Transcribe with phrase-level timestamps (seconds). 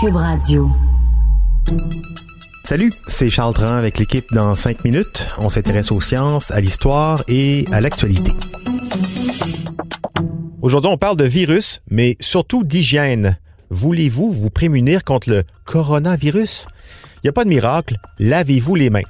[0.00, 0.68] Cube Radio.
[2.64, 5.26] Salut, c'est Charles Tran avec l'équipe dans 5 minutes.
[5.38, 8.32] On s'intéresse aux sciences, à l'histoire et à l'actualité.
[10.60, 13.38] Aujourd'hui, on parle de virus, mais surtout d'hygiène.
[13.70, 16.66] Voulez-vous vous prémunir contre le coronavirus?
[17.16, 19.00] Il n'y a pas de miracle, lavez-vous les mains.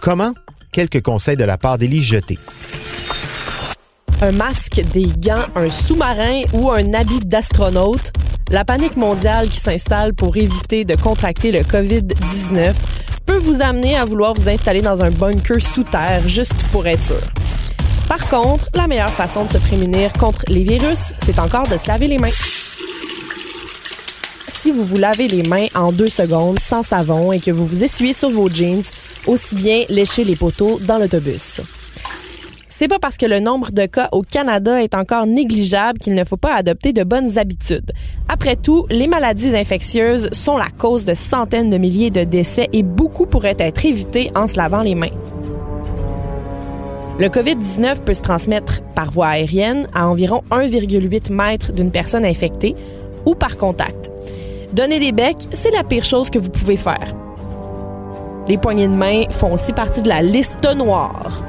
[0.00, 0.32] Comment?
[0.72, 2.38] Quelques conseils de la part d'Élie Jeté.
[4.22, 8.12] Un masque, des gants, un sous-marin ou un habit d'astronaute,
[8.50, 12.74] la panique mondiale qui s'installe pour éviter de contracter le COVID-19
[13.24, 17.02] peut vous amener à vouloir vous installer dans un bunker sous terre juste pour être
[17.02, 17.20] sûr.
[18.08, 21.86] Par contre, la meilleure façon de se prémunir contre les virus, c'est encore de se
[21.86, 22.28] laver les mains.
[24.48, 27.84] Si vous vous lavez les mains en deux secondes sans savon et que vous vous
[27.84, 28.82] essuyez sur vos jeans,
[29.26, 31.60] aussi bien lécher les poteaux dans l'autobus.
[32.80, 36.24] C'est pas parce que le nombre de cas au Canada est encore négligeable qu'il ne
[36.24, 37.92] faut pas adopter de bonnes habitudes.
[38.26, 42.82] Après tout, les maladies infectieuses sont la cause de centaines de milliers de décès et
[42.82, 45.12] beaucoup pourraient être évités en se lavant les mains.
[47.18, 52.74] Le COVID-19 peut se transmettre par voie aérienne à environ 1,8 mètres d'une personne infectée
[53.26, 54.10] ou par contact.
[54.72, 57.14] Donner des becs, c'est la pire chose que vous pouvez faire.
[58.48, 61.42] Les poignées de main font aussi partie de la liste noire.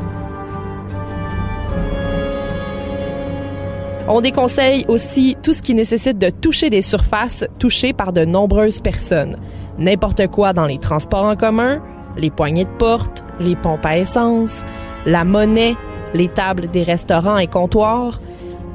[4.13, 8.81] On déconseille aussi tout ce qui nécessite de toucher des surfaces touchées par de nombreuses
[8.81, 9.37] personnes.
[9.79, 11.81] N'importe quoi dans les transports en commun,
[12.17, 14.63] les poignées de porte, les pompes à essence,
[15.05, 15.77] la monnaie,
[16.13, 18.19] les tables des restaurants et comptoirs,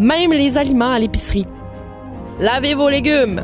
[0.01, 1.47] même les aliments à l'épicerie.
[2.41, 3.43] Lavez vos légumes.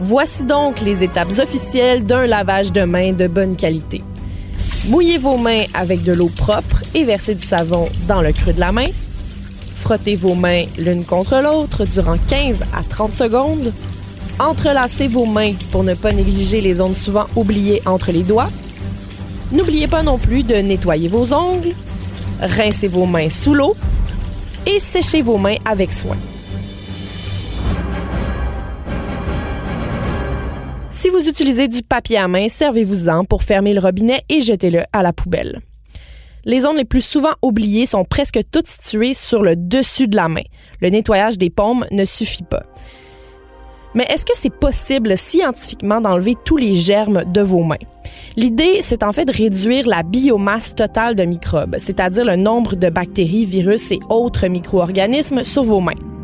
[0.00, 4.02] Voici donc les étapes officielles d'un lavage de mains de bonne qualité.
[4.88, 8.60] Mouillez vos mains avec de l'eau propre et versez du savon dans le creux de
[8.60, 8.86] la main.
[9.74, 13.72] Frottez vos mains l'une contre l'autre durant 15 à 30 secondes.
[14.38, 18.50] Entrelacez vos mains pour ne pas négliger les zones souvent oubliées entre les doigts.
[19.50, 21.74] N'oubliez pas non plus de nettoyer vos ongles.
[22.40, 23.74] Rincez vos mains sous l'eau
[24.66, 26.16] et séchez vos mains avec soin.
[30.96, 35.02] Si vous utilisez du papier à main, servez-vous-en pour fermer le robinet et jetez-le à
[35.02, 35.60] la poubelle.
[36.46, 40.28] Les zones les plus souvent oubliées sont presque toutes situées sur le dessus de la
[40.28, 40.44] main.
[40.80, 42.62] Le nettoyage des paumes ne suffit pas.
[43.94, 47.76] Mais est-ce que c'est possible scientifiquement d'enlever tous les germes de vos mains?
[48.36, 52.88] L'idée, c'est en fait de réduire la biomasse totale de microbes, c'est-à-dire le nombre de
[52.88, 56.15] bactéries, virus et autres micro-organismes sur vos mains.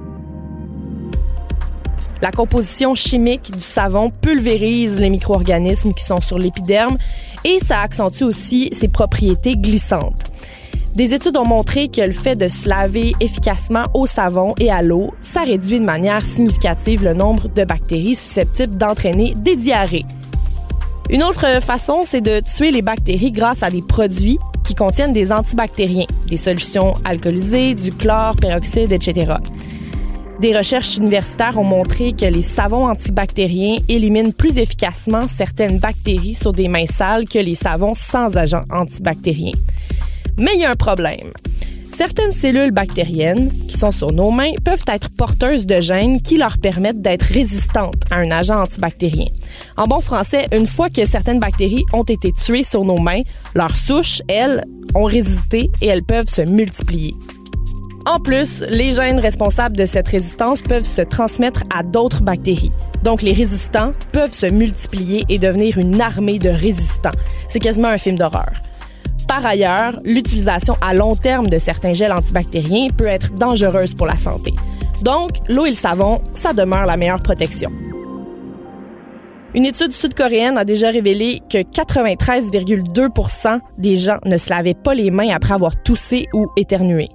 [2.22, 6.96] La composition chimique du savon pulvérise les micro-organismes qui sont sur l'épiderme
[7.42, 10.30] et ça accentue aussi ses propriétés glissantes.
[10.94, 14.82] Des études ont montré que le fait de se laver efficacement au savon et à
[14.82, 20.04] l'eau, ça réduit de manière significative le nombre de bactéries susceptibles d'entraîner des diarrhées.
[21.10, 25.32] Une autre façon, c'est de tuer les bactéries grâce à des produits qui contiennent des
[25.32, 29.32] antibactériens, des solutions alcoolisées, du chlore, peroxyde, etc.
[30.42, 36.52] Des recherches universitaires ont montré que les savons antibactériens éliminent plus efficacement certaines bactéries sur
[36.52, 39.54] des mains sales que les savons sans agents antibactériens.
[40.40, 41.30] Mais il y a un problème.
[41.96, 46.58] Certaines cellules bactériennes qui sont sur nos mains peuvent être porteuses de gènes qui leur
[46.58, 49.28] permettent d'être résistantes à un agent antibactérien.
[49.76, 53.20] En bon français, une fois que certaines bactéries ont été tuées sur nos mains,
[53.54, 54.64] leurs souches, elles,
[54.96, 57.14] ont résisté et elles peuvent se multiplier.
[58.04, 62.72] En plus, les gènes responsables de cette résistance peuvent se transmettre à d'autres bactéries.
[63.04, 67.12] Donc, les résistants peuvent se multiplier et devenir une armée de résistants.
[67.48, 68.50] C'est quasiment un film d'horreur.
[69.28, 74.16] Par ailleurs, l'utilisation à long terme de certains gels antibactériens peut être dangereuse pour la
[74.16, 74.52] santé.
[75.02, 77.70] Donc, l'eau et le savon, ça demeure la meilleure protection.
[79.54, 85.10] Une étude sud-coréenne a déjà révélé que 93,2% des gens ne se lavaient pas les
[85.10, 87.08] mains après avoir toussé ou éternué.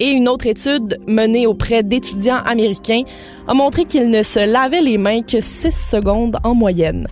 [0.00, 3.02] Et une autre étude menée auprès d'étudiants américains
[3.46, 7.06] a montré qu'ils ne se lavaient les mains que 6 secondes en moyenne.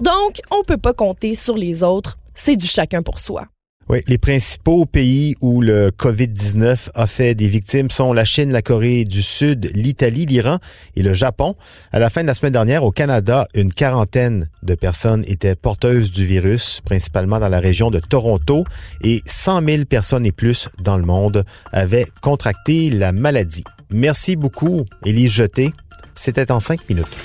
[0.00, 3.44] Donc, on peut pas compter sur les autres, c'est du chacun pour soi.
[3.90, 8.62] Oui, les principaux pays où le COVID-19 a fait des victimes sont la Chine, la
[8.62, 10.58] Corée du Sud, l'Italie, l'Iran
[10.94, 11.56] et le Japon.
[11.90, 16.12] À la fin de la semaine dernière, au Canada, une quarantaine de personnes étaient porteuses
[16.12, 18.64] du virus, principalement dans la région de Toronto,
[19.02, 23.64] et 100 000 personnes et plus dans le monde avaient contracté la maladie.
[23.90, 25.72] Merci beaucoup, Élise Jeté.
[26.14, 27.18] C'était en cinq minutes.